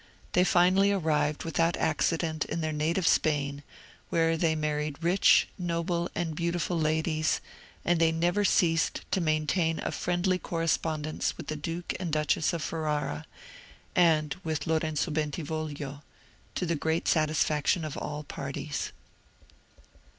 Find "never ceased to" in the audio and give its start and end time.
8.11-9.21